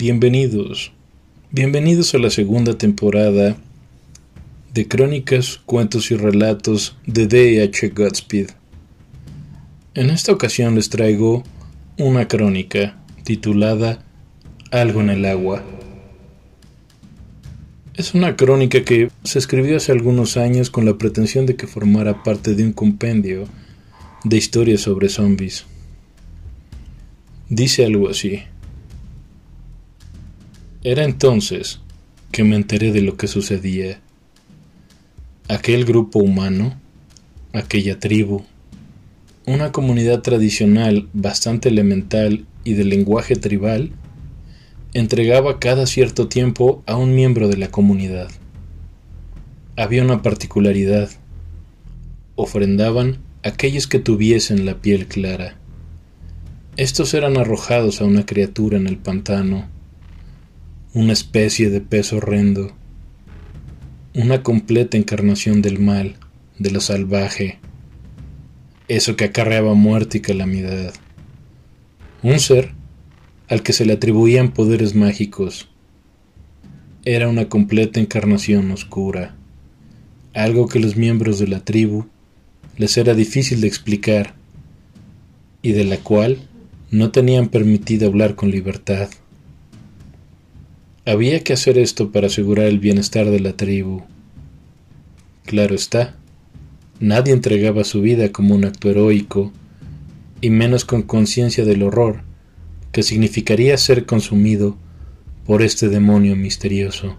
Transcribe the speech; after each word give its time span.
Bienvenidos, 0.00 0.92
bienvenidos 1.50 2.14
a 2.14 2.18
la 2.18 2.30
segunda 2.30 2.78
temporada 2.78 3.58
de 4.72 4.88
Crónicas, 4.88 5.60
Cuentos 5.66 6.10
y 6.10 6.16
Relatos 6.16 6.96
de 7.06 7.26
D.H. 7.26 7.90
Godspeed. 7.90 8.48
En 9.92 10.08
esta 10.08 10.32
ocasión 10.32 10.74
les 10.76 10.88
traigo 10.88 11.44
una 11.98 12.28
crónica 12.28 12.98
titulada 13.24 14.02
Algo 14.70 15.02
en 15.02 15.10
el 15.10 15.26
agua. 15.26 15.62
Es 17.92 18.14
una 18.14 18.36
crónica 18.36 18.82
que 18.82 19.10
se 19.24 19.38
escribió 19.38 19.76
hace 19.76 19.92
algunos 19.92 20.38
años 20.38 20.70
con 20.70 20.86
la 20.86 20.96
pretensión 20.96 21.44
de 21.44 21.56
que 21.56 21.66
formara 21.66 22.22
parte 22.22 22.54
de 22.54 22.64
un 22.64 22.72
compendio 22.72 23.44
de 24.24 24.38
historias 24.38 24.80
sobre 24.80 25.10
zombies. 25.10 25.66
Dice 27.50 27.84
algo 27.84 28.08
así. 28.08 28.44
Era 30.82 31.04
entonces 31.04 31.78
que 32.32 32.42
me 32.42 32.56
enteré 32.56 32.90
de 32.90 33.02
lo 33.02 33.18
que 33.18 33.28
sucedía. 33.28 34.00
Aquel 35.46 35.84
grupo 35.84 36.20
humano, 36.20 36.80
aquella 37.52 37.98
tribu, 37.98 38.44
una 39.44 39.72
comunidad 39.72 40.22
tradicional 40.22 41.06
bastante 41.12 41.68
elemental 41.68 42.46
y 42.64 42.74
de 42.74 42.84
lenguaje 42.84 43.36
tribal, 43.36 43.92
entregaba 44.94 45.58
cada 45.60 45.84
cierto 45.84 46.28
tiempo 46.28 46.82
a 46.86 46.96
un 46.96 47.14
miembro 47.14 47.48
de 47.48 47.58
la 47.58 47.70
comunidad. 47.70 48.30
Había 49.76 50.02
una 50.02 50.22
particularidad. 50.22 51.10
Ofrendaban 52.36 53.18
aquellos 53.42 53.86
que 53.86 53.98
tuviesen 53.98 54.64
la 54.64 54.80
piel 54.80 55.08
clara. 55.08 55.56
Estos 56.78 57.12
eran 57.12 57.36
arrojados 57.36 58.00
a 58.00 58.06
una 58.06 58.24
criatura 58.24 58.78
en 58.78 58.86
el 58.86 58.96
pantano, 58.96 59.68
una 60.92 61.12
especie 61.12 61.70
de 61.70 61.80
pez 61.80 62.12
horrendo, 62.12 62.72
una 64.12 64.42
completa 64.42 64.96
encarnación 64.96 65.62
del 65.62 65.78
mal, 65.78 66.16
de 66.58 66.72
lo 66.72 66.80
salvaje, 66.80 67.60
eso 68.88 69.14
que 69.14 69.22
acarreaba 69.22 69.74
muerte 69.74 70.18
y 70.18 70.20
calamidad. 70.20 70.92
Un 72.24 72.40
ser 72.40 72.72
al 73.48 73.62
que 73.62 73.72
se 73.72 73.84
le 73.84 73.92
atribuían 73.92 74.50
poderes 74.50 74.96
mágicos. 74.96 75.68
Era 77.04 77.28
una 77.28 77.48
completa 77.48 78.00
encarnación 78.00 78.72
oscura, 78.72 79.36
algo 80.34 80.66
que 80.66 80.80
los 80.80 80.96
miembros 80.96 81.38
de 81.38 81.46
la 81.46 81.60
tribu 81.60 82.06
les 82.78 82.96
era 82.96 83.14
difícil 83.14 83.60
de 83.60 83.68
explicar 83.68 84.34
y 85.62 85.70
de 85.70 85.84
la 85.84 85.98
cual 85.98 86.48
no 86.90 87.12
tenían 87.12 87.48
permitido 87.48 88.08
hablar 88.08 88.34
con 88.34 88.50
libertad. 88.50 89.08
Había 91.10 91.42
que 91.42 91.54
hacer 91.54 91.76
esto 91.76 92.12
para 92.12 92.28
asegurar 92.28 92.66
el 92.66 92.78
bienestar 92.78 93.28
de 93.30 93.40
la 93.40 93.56
tribu. 93.56 94.02
Claro 95.44 95.74
está, 95.74 96.14
Nadie 97.00 97.32
entregaba 97.32 97.82
su 97.82 98.00
vida 98.00 98.30
como 98.30 98.54
un 98.54 98.64
acto 98.64 98.88
heroico, 98.88 99.50
y 100.40 100.50
menos 100.50 100.84
con 100.84 101.02
conciencia 101.02 101.64
del 101.64 101.82
horror 101.82 102.22
que 102.92 103.02
significaría 103.02 103.76
ser 103.76 104.06
consumido 104.06 104.76
por 105.46 105.62
este 105.62 105.88
demonio 105.88 106.36
misterioso. 106.36 107.16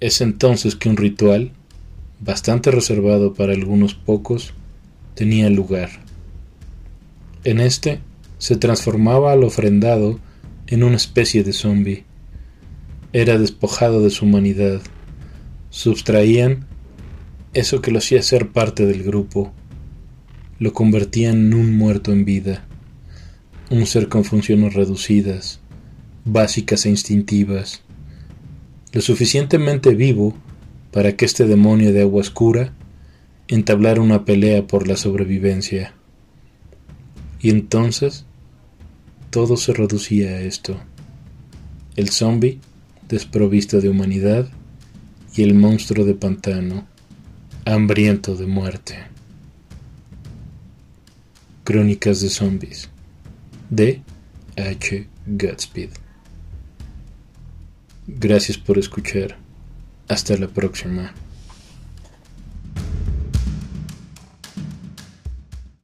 Es 0.00 0.20
entonces 0.20 0.74
que 0.74 0.88
un 0.88 0.96
ritual, 0.96 1.52
bastante 2.18 2.72
reservado 2.72 3.32
para 3.32 3.52
algunos 3.52 3.94
pocos, 3.94 4.54
tenía 5.14 5.48
lugar. 5.50 5.90
En 7.44 7.60
este 7.60 8.00
se 8.38 8.56
transformaba 8.56 9.30
al 9.30 9.44
ofrendado 9.44 10.18
en 10.66 10.82
una 10.82 10.96
especie 10.96 11.44
de 11.44 11.52
zombi. 11.52 12.04
Era 13.12 13.38
despojado 13.38 14.02
de 14.02 14.10
su 14.10 14.24
humanidad. 14.24 14.80
Subtraían 15.70 16.66
eso 17.52 17.80
que 17.80 17.90
lo 17.90 17.98
hacía 17.98 18.22
ser 18.22 18.50
parte 18.50 18.86
del 18.86 19.02
grupo 19.02 19.52
lo 20.58 20.72
convertía 20.72 21.30
en 21.30 21.52
un 21.52 21.76
muerto 21.76 22.12
en 22.12 22.24
vida, 22.24 22.64
un 23.70 23.86
ser 23.86 24.08
con 24.08 24.24
funciones 24.24 24.74
reducidas, 24.74 25.60
básicas 26.24 26.86
e 26.86 26.90
instintivas, 26.90 27.82
lo 28.92 29.00
suficientemente 29.00 29.94
vivo 29.94 30.34
para 30.92 31.16
que 31.16 31.24
este 31.24 31.46
demonio 31.46 31.92
de 31.92 32.02
agua 32.02 32.20
oscura 32.20 32.72
entablara 33.48 34.00
una 34.00 34.24
pelea 34.24 34.66
por 34.66 34.86
la 34.86 34.96
sobrevivencia. 34.96 35.92
Y 37.40 37.50
entonces 37.50 38.26
todo 39.34 39.56
se 39.56 39.72
reducía 39.72 40.28
a 40.28 40.40
esto. 40.42 40.80
El 41.96 42.10
zombi 42.10 42.60
desprovisto 43.08 43.80
de 43.80 43.88
humanidad 43.88 44.48
y 45.34 45.42
el 45.42 45.54
monstruo 45.54 46.04
de 46.04 46.14
pantano 46.14 46.86
hambriento 47.64 48.36
de 48.36 48.46
muerte. 48.46 48.96
Crónicas 51.64 52.20
de 52.20 52.30
Zombies 52.30 52.88
de 53.70 54.02
H. 54.56 55.08
Godspeed. 55.26 55.90
Gracias 58.06 58.56
por 58.56 58.78
escuchar. 58.78 59.36
Hasta 60.06 60.36
la 60.36 60.46
próxima. 60.46 61.12